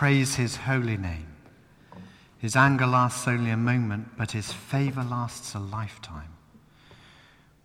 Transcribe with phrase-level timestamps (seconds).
[0.00, 1.26] praise his holy name.
[2.38, 6.32] His anger lasts only a moment, but his favor lasts a lifetime.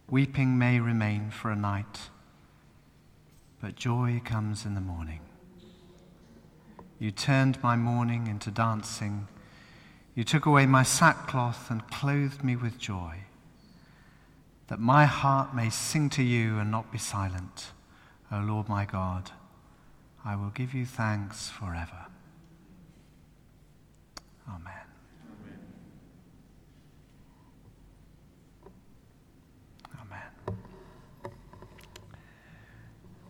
[0.09, 2.09] Weeping may remain for a night,
[3.61, 5.21] but joy comes in the morning.
[6.99, 9.29] You turned my mourning into dancing.
[10.13, 13.19] You took away my sackcloth and clothed me with joy,
[14.67, 17.71] that my heart may sing to you and not be silent,
[18.29, 19.31] O Lord my God.
[20.25, 22.04] I will give you thanks forever.
[24.47, 24.73] Amen.
[30.01, 30.57] Amen.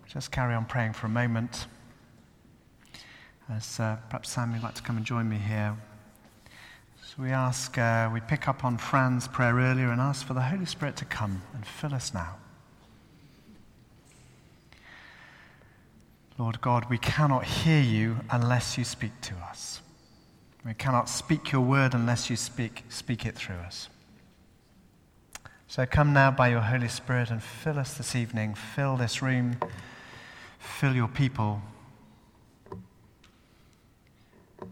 [0.08, 1.68] Just carry on praying for a moment.
[3.50, 5.78] As uh, perhaps Sam, you'd like to come and join me here.
[7.04, 10.41] So we ask, uh, we pick up on Fran's prayer earlier and ask for the
[10.41, 12.36] Holy Spirit to come and fill us now.
[16.38, 19.82] Lord God, we cannot hear you unless you speak to us.
[20.66, 23.88] We cannot speak your word unless you speak, speak it through us.
[25.68, 29.57] So come now by your Holy Spirit and fill us this evening, fill this room,
[30.57, 31.62] fill your people.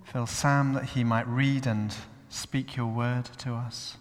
[0.06, 1.94] Fill Sam that he might read and
[2.28, 3.98] speak your word to us.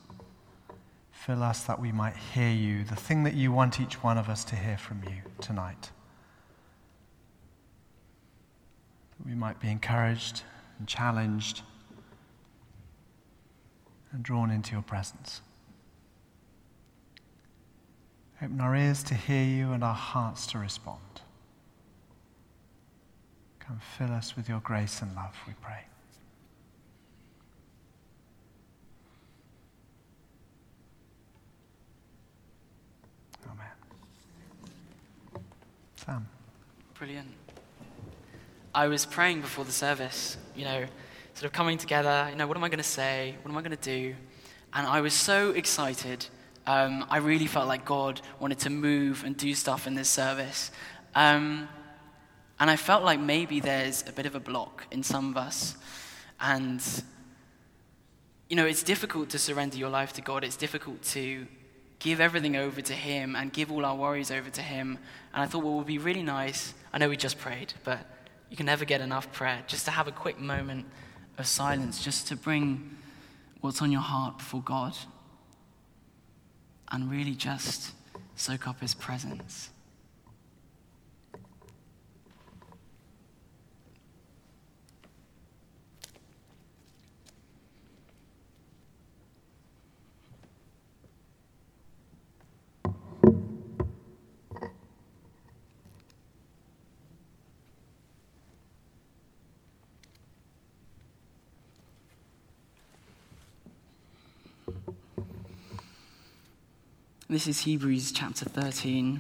[1.10, 4.30] Fill us that we might hear you, the thing that you want each one of
[4.30, 5.90] us to hear from you tonight.
[9.18, 10.42] That we might be encouraged
[10.78, 11.62] and challenged
[14.12, 15.40] and drawn into your presence.
[18.42, 20.98] Open our ears to hear you and our hearts to respond.
[23.60, 25.84] Come fill us with your grace and love, we pray.
[33.46, 33.66] Amen.
[35.94, 36.28] Sam.
[36.94, 37.28] Brilliant.
[38.74, 40.86] I was praying before the service, you know,
[41.34, 43.34] sort of coming together, you know, what am I going to say?
[43.42, 44.14] What am I going to do?
[44.72, 46.26] And I was so excited.
[46.66, 50.70] Um, I really felt like God wanted to move and do stuff in this service.
[51.14, 51.68] Um,
[52.60, 55.76] and I felt like maybe there's a bit of a block in some of us.
[56.40, 56.82] And,
[58.48, 60.44] you know, it's difficult to surrender your life to God.
[60.44, 61.46] It's difficult to
[61.98, 64.98] give everything over to Him and give all our worries over to Him.
[65.34, 66.74] And I thought, well, it would be really nice.
[66.92, 68.06] I know we just prayed, but
[68.50, 70.86] you can never get enough prayer just to have a quick moment
[71.38, 72.96] of silence, just to bring
[73.60, 74.96] what's on your heart before God
[76.90, 77.92] and really just
[78.36, 79.70] soak up His presence.
[107.32, 109.18] This is Hebrews chapter 13,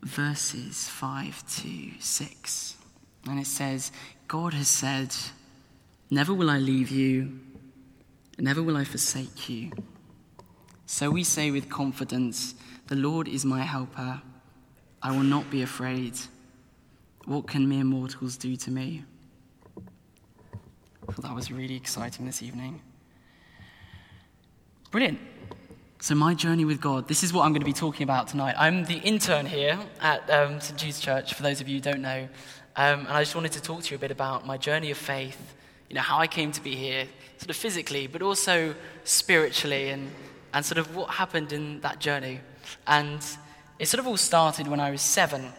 [0.00, 2.76] verses 5 to 6.
[3.28, 3.92] And it says,
[4.28, 5.14] God has said,
[6.08, 7.38] Never will I leave you,
[8.38, 9.72] never will I forsake you.
[10.86, 12.54] So we say with confidence,
[12.86, 14.22] The Lord is my helper.
[15.02, 16.14] I will not be afraid.
[17.26, 19.04] What can mere mortals do to me?
[21.06, 22.80] Well, that was really exciting this evening.
[24.90, 25.18] Brilliant.
[26.02, 28.56] So, my journey with God, this is what I'm going to be talking about tonight.
[28.58, 30.76] I'm the intern here at um, St.
[30.76, 32.28] Jude's Church, for those of you who don't know.
[32.74, 34.98] Um, and I just wanted to talk to you a bit about my journey of
[34.98, 35.54] faith,
[35.88, 37.06] you know, how I came to be here,
[37.38, 38.74] sort of physically, but also
[39.04, 40.10] spiritually, and,
[40.52, 42.40] and sort of what happened in that journey.
[42.88, 43.24] And
[43.78, 45.52] it sort of all started when I was seven.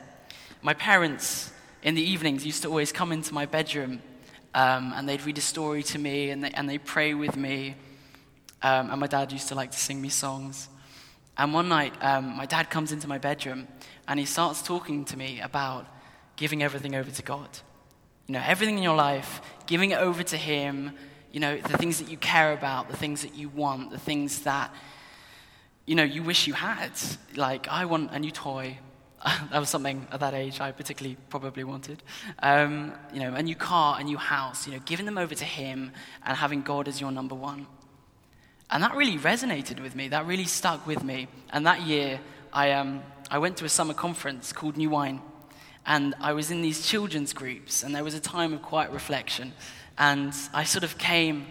[0.62, 1.54] My parents,
[1.84, 4.02] in the evenings, used to always come into my bedroom
[4.54, 7.76] um, and they'd read a story to me and they, and they pray with me.
[8.64, 10.70] Um, and my dad used to like to sing me songs.
[11.38, 13.68] And one night, um, my dad comes into my bedroom
[14.08, 15.86] and he starts talking to me about
[16.36, 17.50] giving everything over to God.
[18.28, 20.94] You know, everything in your life, giving it over to Him,
[21.32, 24.42] you know, the things that you care about, the things that you want, the things
[24.42, 24.74] that,
[25.86, 26.92] you know, you wish you had.
[27.36, 28.78] Like, I want a new toy.
[29.26, 32.02] that was something at that age I particularly probably wanted.
[32.40, 35.46] Um, you know, a new car, a new house, you know, giving them over to
[35.46, 35.92] Him
[36.26, 37.68] and having God as your number one.
[38.74, 40.08] And that really resonated with me.
[40.08, 41.28] That really stuck with me.
[41.52, 42.20] And that year,
[42.52, 45.22] I, um, I went to a summer conference called New Wine.
[45.86, 49.54] And I was in these children's groups, and there was a time of quiet reflection.
[49.98, 51.46] And I sort of came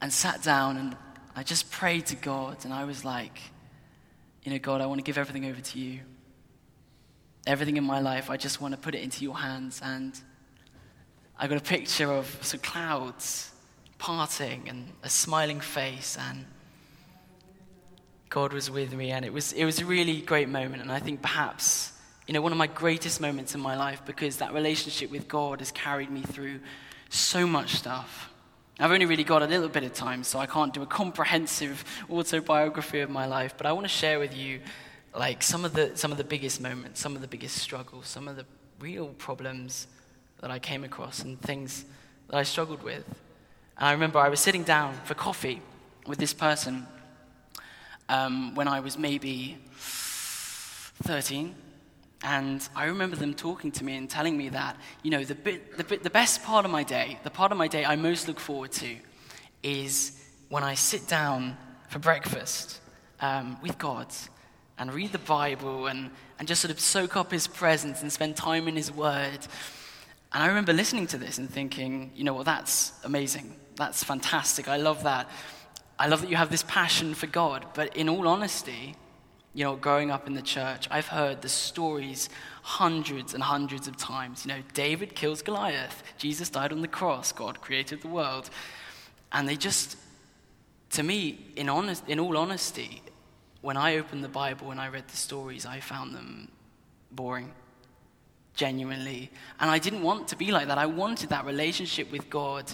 [0.00, 0.96] and sat down, and
[1.34, 2.64] I just prayed to God.
[2.64, 3.40] And I was like,
[4.44, 6.00] you know, God, I want to give everything over to you.
[7.46, 9.80] everything in my life, I just want to put it into your hands.
[9.82, 10.18] And
[11.38, 13.50] I got a picture of some clouds
[14.04, 16.44] parting and a smiling face, and
[18.28, 19.12] God was with me.
[19.12, 20.82] And it was, it was a really great moment.
[20.82, 21.90] And I think perhaps,
[22.26, 25.60] you know, one of my greatest moments in my life because that relationship with God
[25.60, 26.60] has carried me through
[27.08, 28.30] so much stuff.
[28.78, 31.82] I've only really got a little bit of time, so I can't do a comprehensive
[32.10, 34.60] autobiography of my life, but I want to share with you
[35.14, 38.28] like some of the some of the biggest moments, some of the biggest struggles, some
[38.28, 38.44] of the
[38.80, 39.86] real problems
[40.42, 41.86] that I came across and things
[42.28, 43.06] that I struggled with.
[43.76, 45.60] And I remember I was sitting down for coffee
[46.06, 46.86] with this person
[48.08, 49.58] um, when I was maybe
[51.02, 51.54] 13,
[52.22, 55.76] and I remember them talking to me and telling me that, you know, the, bit,
[55.76, 58.28] the, bit, the best part of my day, the part of my day I most
[58.28, 58.96] look forward to,
[59.62, 61.56] is when I sit down
[61.88, 62.80] for breakfast
[63.20, 64.06] um, with God
[64.78, 68.36] and read the Bible and, and just sort of soak up His presence and spend
[68.36, 69.40] time in His Word.
[70.32, 73.54] And I remember listening to this and thinking, you know what, well, that's amazing.
[73.76, 74.68] That's fantastic.
[74.68, 75.28] I love that.
[75.98, 77.66] I love that you have this passion for God.
[77.74, 78.96] But in all honesty,
[79.54, 82.28] you know, growing up in the church, I've heard the stories
[82.62, 84.44] hundreds and hundreds of times.
[84.44, 88.50] You know, David kills Goliath, Jesus died on the cross, God created the world.
[89.32, 89.96] And they just,
[90.90, 93.02] to me, in, honest, in all honesty,
[93.60, 96.48] when I opened the Bible and I read the stories, I found them
[97.12, 97.52] boring,
[98.54, 99.30] genuinely.
[99.60, 100.78] And I didn't want to be like that.
[100.78, 102.72] I wanted that relationship with God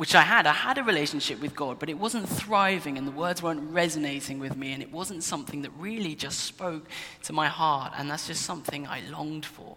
[0.00, 0.46] which I had.
[0.46, 4.38] I had a relationship with God, but it wasn't thriving and the words weren't resonating
[4.38, 6.88] with me and it wasn't something that really just spoke
[7.24, 7.92] to my heart.
[7.98, 9.76] And that's just something I longed for.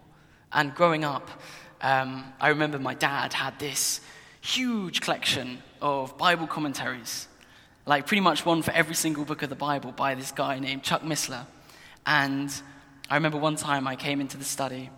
[0.50, 1.30] And growing up,
[1.82, 4.00] um, I remember my dad had this
[4.40, 7.28] huge collection of Bible commentaries,
[7.84, 10.82] like pretty much one for every single book of the Bible by this guy named
[10.82, 11.44] Chuck Missler.
[12.06, 12.50] And
[13.10, 14.88] I remember one time I came into the study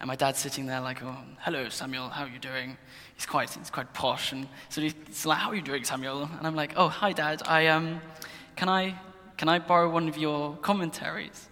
[0.00, 2.76] and my dad's sitting there like, oh, hello, Samuel, how are you doing?
[3.16, 4.32] he's quite, he's quite posh.
[4.32, 6.30] And so he's like, how are you doing, Samuel?
[6.38, 7.42] And I'm like, oh, hi, Dad.
[7.46, 8.00] I, um,
[8.54, 8.94] can, I,
[9.36, 11.48] can I borrow one of your commentaries?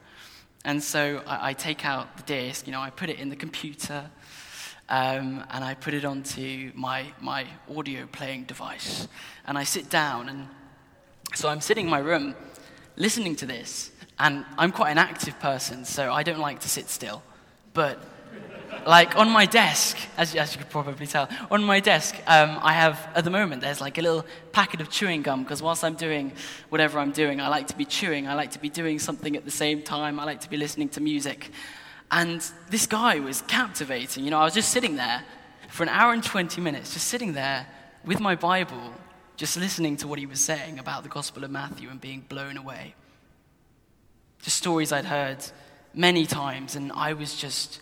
[0.65, 3.37] And so I, I take out the disc, you know, I put it in the
[3.37, 4.11] computer,
[4.89, 9.09] um, and I put it onto my, my audio playing device.
[9.47, 10.49] And I sit down, and
[11.35, 12.35] so I'm sitting in my room
[12.97, 16.89] listening to this, and I'm quite an active person, so I don't like to sit
[16.89, 17.23] still.
[17.73, 18.03] But
[18.87, 22.73] like on my desk, as, as you could probably tell, on my desk, um, I
[22.73, 25.95] have, at the moment, there's like a little packet of chewing gum because whilst I'm
[25.95, 26.33] doing
[26.69, 28.29] whatever I'm doing, I like to be chewing.
[28.29, 30.21] I like to be doing something at the same time.
[30.21, 31.51] I like to be listening to music.
[32.11, 34.25] And this guy was captivating.
[34.25, 35.25] You know, I was just sitting there
[35.69, 37.67] for an hour and 20 minutes, just sitting there
[38.05, 38.93] with my Bible,
[39.37, 42.57] just listening to what he was saying about the Gospel of Matthew and being blown
[42.57, 42.95] away.
[44.43, 45.39] Just stories I'd heard
[45.95, 47.81] many times, and I was just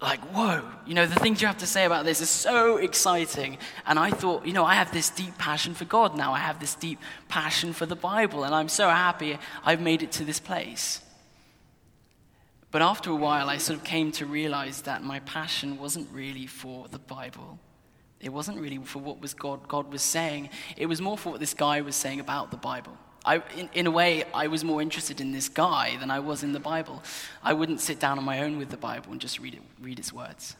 [0.00, 3.58] like, whoa, you know, the things you have to say about this is so exciting.
[3.84, 6.32] And I thought, you know, I have this deep passion for God now.
[6.32, 8.44] I have this deep passion for the Bible.
[8.44, 11.00] And I'm so happy I've made it to this place.
[12.70, 16.46] But after a while, I sort of came to realize that my passion wasn't really
[16.46, 17.58] for the Bible.
[18.20, 20.50] It wasn't really for what was God, God was saying.
[20.76, 22.96] It was more for what this guy was saying about the Bible.
[23.24, 26.42] I, in, in, a way, I was more interested in this guy than I was
[26.42, 27.02] in the Bible.
[27.42, 29.98] I wouldn't sit down on my own with the Bible and just read, it, read
[29.98, 30.56] its words.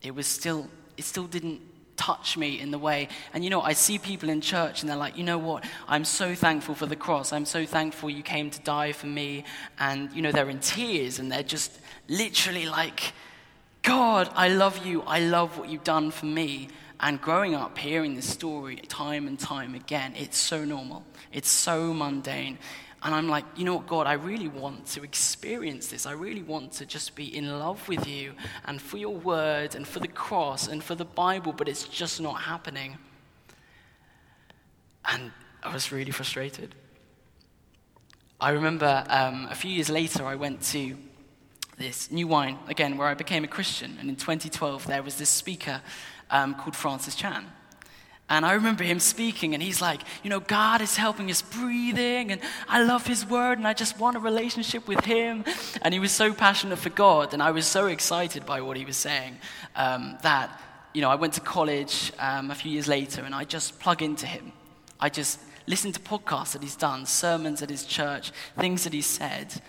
[0.00, 1.60] It was still, it still didn't
[1.96, 3.08] touch me in the way.
[3.32, 5.64] And you know, I see people in church and they're like, you know what?
[5.86, 7.32] I'm so thankful for the cross.
[7.32, 9.44] I'm so thankful you came to die for me.
[9.78, 13.12] And, you know, they're in tears and they're just literally like,
[13.82, 15.02] God, I love you.
[15.02, 16.68] I love what you've done for me.
[17.02, 21.04] And growing up hearing this story time and time again, it's so normal.
[21.32, 22.58] It's so mundane.
[23.02, 26.06] And I'm like, you know what, God, I really want to experience this.
[26.06, 29.86] I really want to just be in love with you and for your word and
[29.86, 32.96] for the cross and for the Bible, but it's just not happening.
[35.04, 35.32] And
[35.64, 36.76] I was really frustrated.
[38.40, 40.96] I remember um, a few years later, I went to
[41.78, 43.96] this new wine, again, where I became a Christian.
[43.98, 45.82] And in 2012, there was this speaker
[46.32, 47.46] um, called Francis Chan.
[48.28, 52.32] And I remember him speaking, and he's like, You know, God is helping us breathing,
[52.32, 55.44] and I love his word, and I just want a relationship with him.
[55.82, 58.86] And he was so passionate for God, and I was so excited by what he
[58.86, 59.36] was saying
[59.76, 60.58] um, that,
[60.94, 64.00] you know, I went to college um, a few years later, and I just plug
[64.00, 64.52] into him.
[64.98, 69.02] I just listened to podcasts that he's done, sermons at his church, things that he
[69.02, 69.60] said,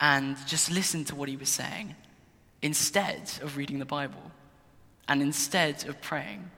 [0.00, 1.96] and just listened to what he was saying
[2.62, 4.32] instead of reading the Bible
[5.08, 6.50] and instead of praying.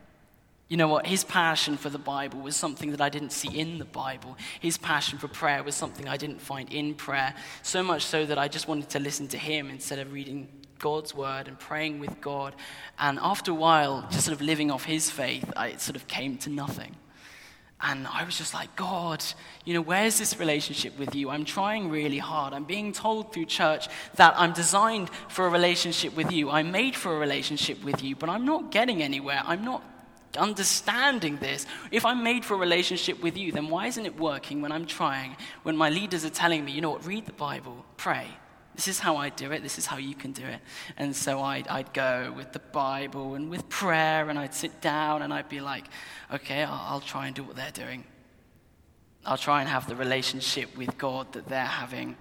[0.69, 1.07] You know what?
[1.07, 4.37] His passion for the Bible was something that I didn't see in the Bible.
[4.61, 7.35] His passion for prayer was something I didn't find in prayer.
[7.63, 10.47] So much so that I just wanted to listen to him instead of reading
[10.79, 12.55] God's word and praying with God.
[12.99, 16.07] And after a while, just sort of living off his faith, I, it sort of
[16.07, 16.95] came to nothing.
[17.81, 19.25] And I was just like, God,
[19.65, 21.31] you know, where's this relationship with you?
[21.31, 22.53] I'm trying really hard.
[22.53, 26.51] I'm being told through church that I'm designed for a relationship with you.
[26.51, 29.43] I'm made for a relationship with you, but I'm not getting anywhere.
[29.45, 29.85] I'm not
[30.37, 31.67] understanding this.
[31.93, 34.87] If I'm made for a relationship with you, then why isn't it working when I'm
[34.87, 35.37] trying?
[35.63, 38.27] When my leaders are telling me, you know what, read the Bible, pray.
[38.79, 39.65] This is how I do it.
[39.65, 40.61] This is how you can do it.
[40.97, 45.23] And so I'd, I'd go with the Bible and with prayer, and I'd sit down
[45.23, 45.87] and I'd be like,
[46.33, 48.05] okay, I'll, I'll try and do what they're doing.
[49.27, 52.15] I'll try and have the relationship with God that they're having.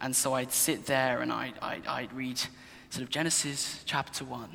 [0.00, 2.40] And so I'd sit there and I'd, I'd, I'd read
[2.90, 4.48] sort of Genesis chapter 1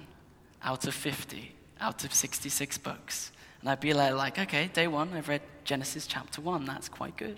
[0.61, 3.31] out of 50 out of 66 books.
[3.61, 6.65] And I'd be like, okay, day one, I've read Genesis chapter 1.
[6.65, 7.37] That's quite good.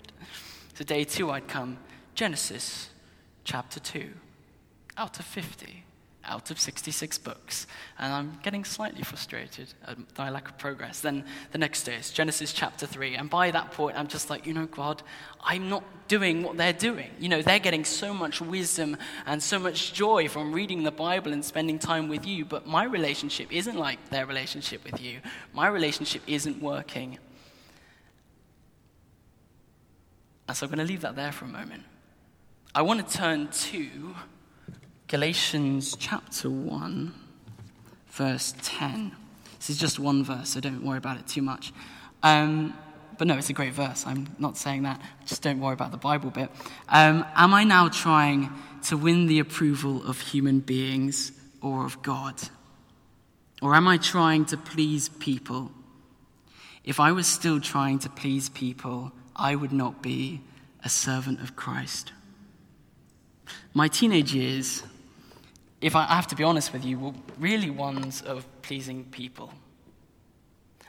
[0.74, 1.78] So day two, I'd come,
[2.16, 2.88] Genesis
[3.44, 4.10] chapter 2,
[4.96, 5.84] out of 50,
[6.24, 7.66] out of 66 books.
[7.98, 11.00] And I'm getting slightly frustrated at my lack of progress.
[11.00, 13.16] Then the next day is Genesis chapter 3.
[13.16, 15.02] And by that point, I'm just like, you know, God,
[15.42, 17.10] I'm not doing what they're doing.
[17.18, 18.96] You know, they're getting so much wisdom
[19.26, 22.44] and so much joy from reading the Bible and spending time with you.
[22.44, 25.20] But my relationship isn't like their relationship with you,
[25.52, 27.18] my relationship isn't working.
[30.48, 31.84] And so I'm going to leave that there for a moment.
[32.74, 34.14] I want to turn to
[35.06, 37.12] Galatians chapter 1,
[38.06, 39.12] verse 10.
[39.58, 41.70] This is just one verse, so don't worry about it too much.
[42.22, 42.74] Um,
[43.18, 44.06] but no, it's a great verse.
[44.06, 45.02] I'm not saying that.
[45.26, 46.50] Just don't worry about the Bible bit.
[46.88, 48.48] Um, am I now trying
[48.84, 52.36] to win the approval of human beings or of God?
[53.60, 55.72] Or am I trying to please people?
[56.84, 60.40] If I was still trying to please people, I would not be
[60.82, 62.12] a servant of Christ.
[63.74, 64.82] My teenage years,
[65.80, 69.52] if I have to be honest with you, were really ones of pleasing people.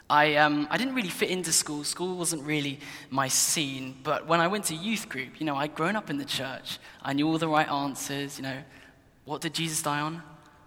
[0.10, 1.84] I, um, I didn't really fit into school.
[1.84, 2.80] School wasn't really
[3.10, 3.96] my scene.
[4.04, 6.78] But when I went to youth group, you know, I'd grown up in the church.
[7.02, 8.38] I knew all the right answers.
[8.38, 8.58] You know,
[9.26, 10.22] what did Jesus die on?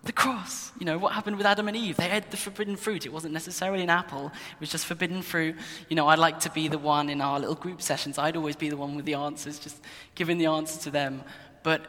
[0.05, 0.73] The cross.
[0.79, 1.97] You know, what happened with Adam and Eve?
[1.97, 3.07] They ate the forbidden fruit.
[3.07, 5.57] It wasn't necessarily an apple, it was just forbidden fruit.
[5.89, 8.17] You know, I'd like to be the one in our little group sessions.
[8.17, 9.81] I'd always be the one with the answers, just
[10.15, 11.23] giving the answer to them.
[11.67, 11.85] But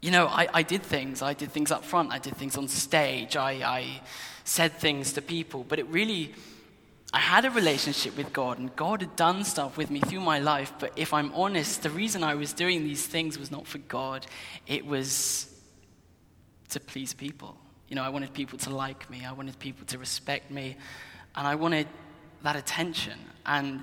[0.00, 1.20] you know, I, I did things.
[1.20, 2.10] I did things up front.
[2.10, 3.36] I did things on stage.
[3.36, 4.00] I, I
[4.44, 5.62] said things to people.
[5.68, 6.34] But it really,
[7.12, 10.38] I had a relationship with God, and God had done stuff with me through my
[10.38, 10.72] life.
[10.78, 14.26] But if I'm honest, the reason I was doing these things was not for God,
[14.66, 15.54] it was
[16.70, 17.58] to please people.
[17.88, 20.78] You know, I wanted people to like me, I wanted people to respect me,
[21.34, 21.88] and I wanted
[22.42, 23.18] that attention.
[23.44, 23.82] And,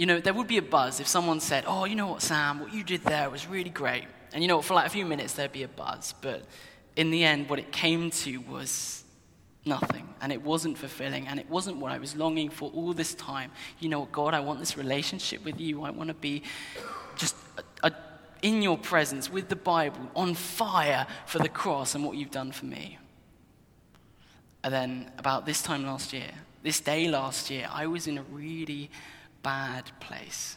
[0.00, 2.58] you know, there would be a buzz if someone said, Oh, you know what, Sam,
[2.58, 4.04] what you did there was really great.
[4.32, 6.14] And you know, for like a few minutes, there'd be a buzz.
[6.22, 6.42] But
[6.96, 9.04] in the end, what it came to was
[9.66, 10.08] nothing.
[10.22, 11.28] And it wasn't fulfilling.
[11.28, 13.50] And it wasn't what I was longing for all this time.
[13.78, 15.82] You know, God, I want this relationship with you.
[15.82, 16.44] I want to be
[17.14, 17.92] just a, a,
[18.40, 22.52] in your presence with the Bible, on fire for the cross and what you've done
[22.52, 22.96] for me.
[24.64, 26.30] And then, about this time last year,
[26.62, 28.90] this day last year, I was in a really
[29.42, 30.56] bad place.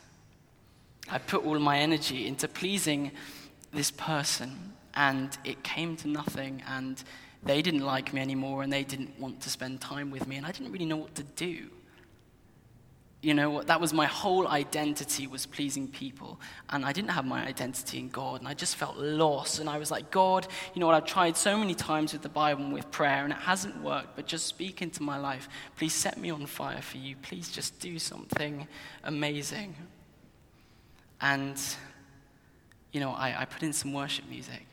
[1.09, 3.11] I put all my energy into pleasing
[3.73, 7.03] this person, and it came to nothing, and
[7.43, 10.45] they didn't like me anymore, and they didn't want to spend time with me, and
[10.45, 11.69] I didn't really know what to do.
[13.23, 17.45] You know, that was my whole identity was pleasing people, and I didn't have my
[17.47, 20.87] identity in God, and I just felt lost, and I was like, God, you know
[20.87, 23.81] what, I've tried so many times with the Bible and with prayer, and it hasn't
[23.81, 25.47] worked, but just speak into my life.
[25.77, 27.15] Please set me on fire for you.
[27.21, 28.67] Please just do something
[29.05, 29.73] amazing.
[31.21, 31.57] And
[32.91, 34.65] you know, I, I put in some worship music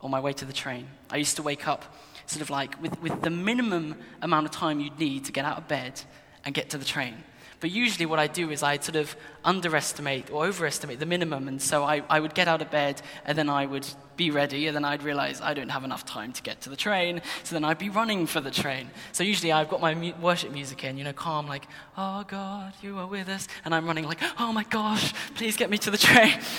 [0.00, 0.88] on my way to the train.
[1.10, 1.94] I used to wake up
[2.24, 5.58] sort of like with, with the minimum amount of time you'd need to get out
[5.58, 6.00] of bed
[6.44, 7.22] and get to the train.
[7.62, 9.14] But usually, what I do is I sort of
[9.44, 11.46] underestimate or overestimate the minimum.
[11.46, 14.66] And so I, I would get out of bed and then I would be ready.
[14.66, 17.22] And then I'd realize I don't have enough time to get to the train.
[17.44, 18.90] So then I'd be running for the train.
[19.12, 22.72] So usually, I've got my mu- worship music in, you know, calm, like, oh God,
[22.82, 23.46] you are with us.
[23.64, 26.34] And I'm running, like, oh my gosh, please get me to the train.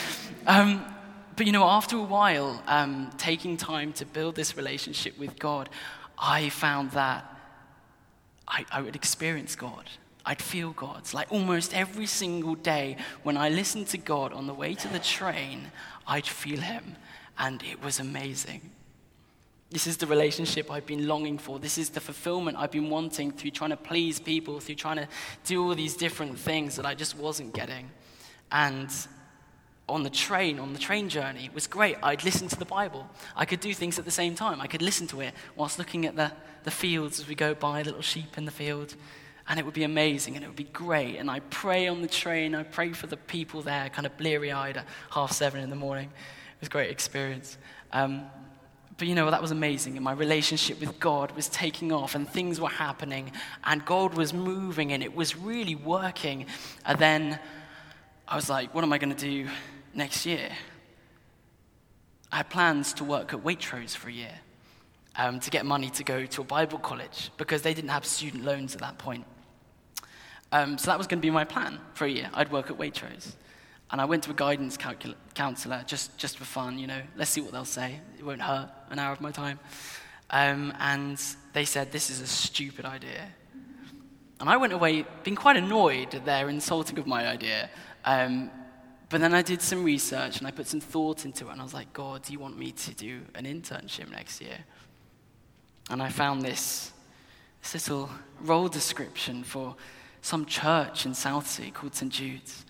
[0.45, 0.83] Um,
[1.37, 5.69] but you know, after a while, um, taking time to build this relationship with God,
[6.17, 7.23] I found that
[8.45, 9.89] I, I would experience God.
[10.25, 11.13] I'd feel God's.
[11.13, 14.99] Like almost every single day when I listened to God on the way to the
[14.99, 15.71] train,
[16.07, 16.95] I'd feel Him.
[17.37, 18.61] And it was amazing.
[19.69, 21.57] This is the relationship I've been longing for.
[21.57, 25.07] This is the fulfillment I've been wanting through trying to please people, through trying to
[25.45, 27.89] do all these different things that I just wasn't getting.
[28.51, 28.89] And
[29.89, 31.97] on the train, on the train journey, it was great.
[32.03, 33.09] I'd listen to the Bible.
[33.35, 34.61] I could do things at the same time.
[34.61, 36.31] I could listen to it whilst looking at the,
[36.63, 38.95] the fields as we go by, little sheep in the field.
[39.47, 41.17] And it would be amazing and it would be great.
[41.17, 42.55] And I pray on the train.
[42.55, 45.75] I pray for the people there, kind of bleary eyed at half seven in the
[45.75, 46.05] morning.
[46.05, 47.57] It was a great experience.
[47.91, 48.25] Um,
[48.97, 49.97] but you know, that was amazing.
[49.97, 53.31] And my relationship with God was taking off and things were happening
[53.65, 56.45] and God was moving and it was really working.
[56.85, 57.39] And then
[58.27, 59.49] I was like, what am I going to do
[59.93, 60.49] next year?
[62.31, 64.39] I had plans to work at Waitrose for a year
[65.15, 68.43] um, to get money to go to a Bible college because they didn't have student
[68.43, 69.25] loans at that point.
[70.51, 72.29] Um, so that was going to be my plan for a year.
[72.33, 73.33] I'd work at Waitrose.
[73.91, 77.31] And I went to a guidance calcul- counselor just, just for fun, you know, let's
[77.31, 77.99] see what they'll say.
[78.17, 79.59] It won't hurt an hour of my time.
[80.29, 81.21] Um, and
[81.53, 83.27] they said, this is a stupid idea.
[84.39, 87.69] And I went away being quite annoyed at their insulting of my idea.
[88.03, 88.49] Um,
[89.09, 91.51] but then I did some research and I put some thought into it.
[91.51, 94.57] And I was like, God, do you want me to do an internship next year?
[95.89, 96.91] And I found this,
[97.61, 98.09] this little
[98.41, 99.75] role description for
[100.21, 102.11] some church in Southsea called St.
[102.11, 102.65] Jude's.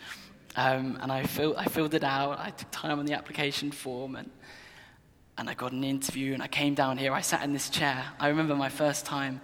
[0.56, 2.40] Um, and I, fill, I filled it out.
[2.40, 4.30] I took time on the application form and,
[5.38, 6.34] and I got an interview.
[6.34, 7.14] And I came down here.
[7.14, 8.04] I sat in this chair.
[8.20, 9.42] I remember my first time.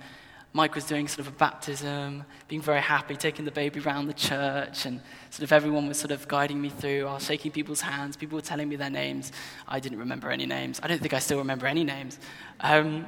[0.51, 4.13] Mike was doing sort of a baptism, being very happy, taking the baby around the
[4.13, 4.99] church, and
[5.29, 7.05] sort of everyone was sort of guiding me through.
[7.05, 8.17] I was shaking people's hands.
[8.17, 9.31] People were telling me their names.
[9.67, 10.79] I didn't remember any names.
[10.81, 12.17] I don't think I still remember any names.
[12.61, 13.05] Um,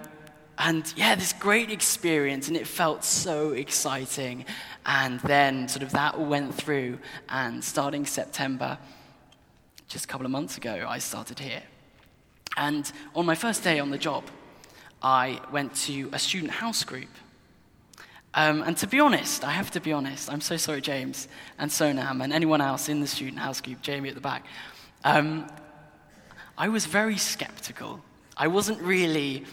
[0.63, 4.45] and yeah, this great experience, and it felt so exciting.
[4.85, 6.99] And then, sort of, that went through,
[7.29, 8.77] and starting September,
[9.87, 11.63] just a couple of months ago, I started here.
[12.57, 14.23] And on my first day on the job,
[15.01, 17.09] I went to a student house group.
[18.35, 21.27] Um, and to be honest, I have to be honest, I'm so sorry, James
[21.57, 24.45] and Sonam, and anyone else in the student house group, Jamie at the back.
[25.03, 25.47] Um,
[26.55, 27.99] I was very skeptical.
[28.37, 29.43] I wasn't really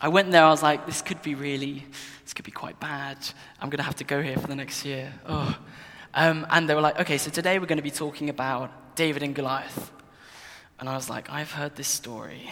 [0.00, 1.86] I went there, I was like, this could be really,
[2.22, 3.16] this could be quite bad.
[3.60, 5.12] I'm going to have to go here for the next year.
[5.26, 5.58] Oh.
[6.12, 9.22] Um, and they were like, okay, so today we're going to be talking about David
[9.22, 9.90] and Goliath.
[10.78, 12.50] And I was like, I've heard this story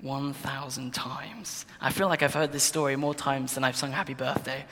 [0.00, 1.64] 1,000 times.
[1.80, 4.64] I feel like I've heard this story more times than I've sung Happy Birthday.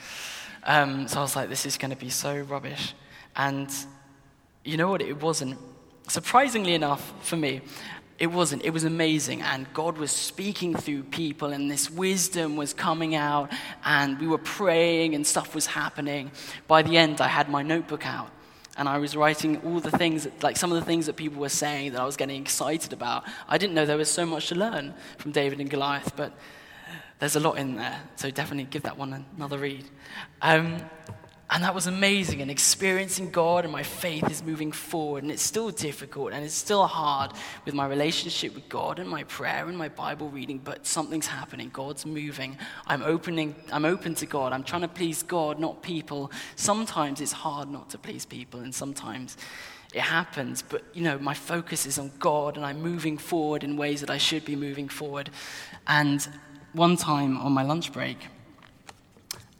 [0.63, 2.93] Um, so I was like, this is going to be so rubbish.
[3.35, 3.69] And
[4.65, 5.01] you know what?
[5.01, 5.57] It wasn't.
[6.09, 7.59] Surprisingly enough for me,
[8.19, 8.63] it wasn't.
[8.65, 9.41] It was amazing.
[9.41, 13.51] And God was speaking through people, and this wisdom was coming out,
[13.85, 16.31] and we were praying, and stuff was happening.
[16.67, 18.31] By the end, I had my notebook out,
[18.75, 21.39] and I was writing all the things, that, like some of the things that people
[21.39, 23.23] were saying that I was getting excited about.
[23.47, 26.33] I didn't know there was so much to learn from David and Goliath, but
[27.19, 28.01] there's a lot in there.
[28.15, 29.85] So definitely give that one another read.
[30.41, 30.77] Um,
[31.49, 32.41] and that was amazing.
[32.41, 35.23] And experiencing God and my faith is moving forward.
[35.23, 37.31] And it's still difficult and it's still hard
[37.63, 41.69] with my relationship with God and my prayer and my Bible reading, but something's happening.
[41.71, 42.57] God's moving.
[42.85, 44.51] I'm opening, I'm open to God.
[44.51, 46.31] I'm trying to please God, not people.
[46.57, 49.37] Sometimes it's hard not to please people, and sometimes
[49.93, 50.61] it happens.
[50.61, 54.09] But you know, my focus is on God and I'm moving forward in ways that
[54.09, 55.29] I should be moving forward.
[55.87, 56.27] And
[56.73, 58.17] one time on my lunch break,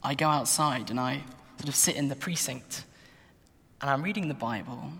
[0.03, 1.23] I go outside and I
[1.57, 2.83] sort of sit in the precinct
[3.81, 4.91] and I'm reading the Bible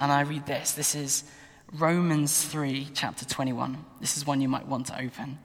[0.00, 0.72] and I read this.
[0.72, 1.24] This is
[1.72, 3.84] Romans 3, chapter 21.
[4.00, 5.38] This is one you might want to open.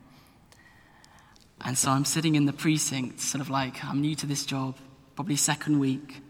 [1.62, 4.75] And so I'm sitting in the precinct, sort of like I'm new to this job,
[5.15, 6.21] probably second week,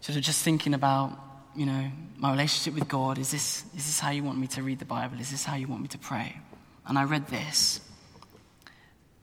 [0.00, 1.18] sort of just thinking about,
[1.56, 3.18] you know, my relationship with God.
[3.18, 5.18] Is this, is this how you want me to read the Bible?
[5.18, 6.38] Is this how you want me to pray?
[6.86, 7.80] And I read this.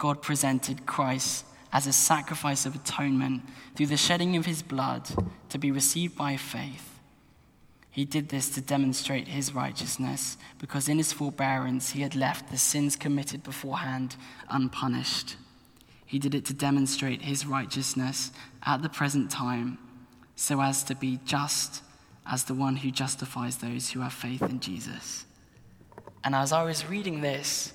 [0.00, 3.42] God presented Christ as a sacrifice of atonement
[3.76, 5.06] through the shedding of his blood
[5.50, 6.98] to be received by faith.
[7.90, 12.56] He did this to demonstrate his righteousness because in his forbearance he had left the
[12.56, 14.16] sins committed beforehand
[14.48, 15.36] unpunished.
[16.06, 18.32] He did it to demonstrate his righteousness
[18.62, 19.76] at the present time
[20.34, 21.82] so as to be just
[22.26, 25.26] as the one who justifies those who have faith in Jesus.
[26.24, 27.74] And as I was reading this,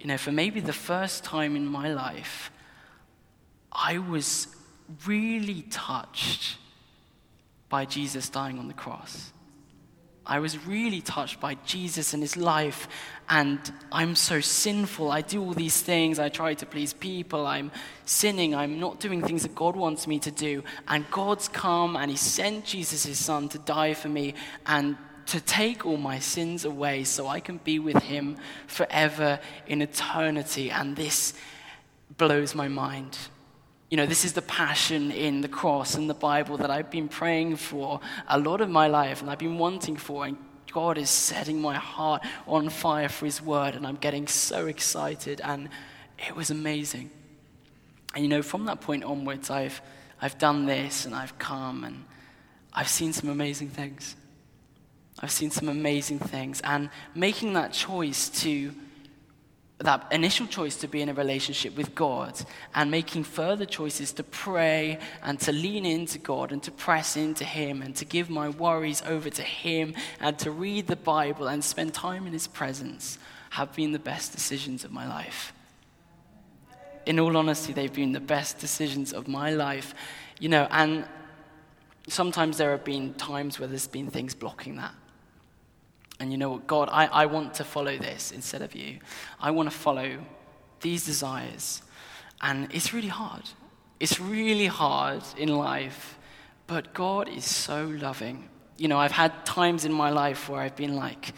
[0.00, 2.50] You know, for maybe the first time in my life,
[3.72, 4.48] I was
[5.06, 6.56] really touched
[7.68, 9.32] by Jesus dying on the cross.
[10.28, 12.86] I was really touched by Jesus and his life,
[13.30, 13.58] and
[13.90, 15.10] I'm so sinful.
[15.10, 16.18] I do all these things.
[16.18, 17.46] I try to please people.
[17.46, 17.72] I'm
[18.04, 18.54] sinning.
[18.54, 20.64] I'm not doing things that God wants me to do.
[20.86, 24.34] And God's come and he sent Jesus, his son, to die for me
[24.66, 24.98] and
[25.28, 30.70] to take all my sins away so I can be with him forever in eternity.
[30.70, 31.34] And this
[32.16, 33.18] blows my mind.
[33.90, 37.08] You know, this is the passion in the cross and the Bible that I've been
[37.08, 40.24] praying for a lot of my life and I've been wanting for.
[40.24, 40.38] And
[40.72, 43.74] God is setting my heart on fire for His word.
[43.74, 45.42] And I'm getting so excited.
[45.44, 45.68] And
[46.26, 47.10] it was amazing.
[48.14, 49.82] And you know, from that point onwards, I've,
[50.22, 52.06] I've done this and I've come and
[52.72, 54.16] I've seen some amazing things.
[55.20, 56.60] I've seen some amazing things.
[56.62, 58.72] And making that choice to
[59.80, 62.34] that initial choice to be in a relationship with God
[62.74, 67.44] and making further choices to pray and to lean into God and to press into
[67.44, 71.62] Him and to give my worries over to Him and to read the Bible and
[71.62, 73.18] spend time in His presence
[73.50, 75.52] have been the best decisions of my life.
[77.06, 79.94] In all honesty, they've been the best decisions of my life.
[80.40, 81.06] You know, and
[82.08, 84.92] sometimes there have been times where there's been things blocking that.
[86.20, 88.98] And you know what, God, I, I want to follow this instead of you.
[89.40, 90.18] I want to follow
[90.80, 91.82] these desires.
[92.40, 93.42] And it's really hard.
[94.00, 96.18] It's really hard in life,
[96.66, 98.48] but God is so loving.
[98.76, 101.32] You know, I've had times in my life where I've been like,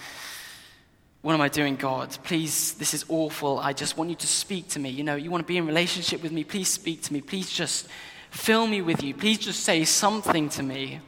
[1.22, 2.16] what am I doing, God?
[2.22, 3.58] Please, this is awful.
[3.58, 4.88] I just want you to speak to me.
[4.88, 6.44] You know, you want to be in relationship with me.
[6.44, 7.20] Please speak to me.
[7.20, 7.88] Please just
[8.30, 9.14] fill me with you.
[9.14, 11.00] Please just say something to me.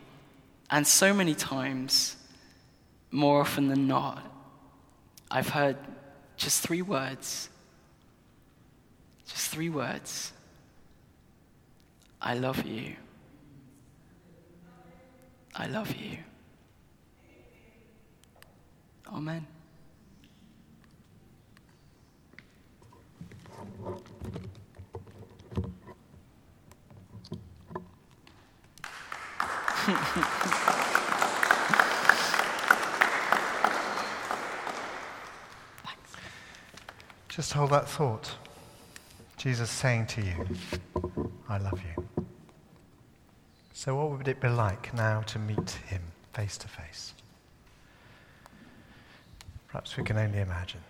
[0.70, 2.16] And so many times,
[3.12, 4.26] more often than not,
[5.30, 5.76] I've heard
[6.36, 7.50] just three words.
[9.28, 10.32] Just three words.
[12.20, 12.96] I love you.
[15.54, 16.18] I love you.
[19.12, 19.46] Amen.
[37.34, 38.30] Just hold that thought.
[39.38, 40.46] Jesus saying to you,
[41.48, 42.26] I love you.
[43.72, 46.02] So, what would it be like now to meet him
[46.34, 47.14] face to face?
[49.68, 50.82] Perhaps we can only imagine.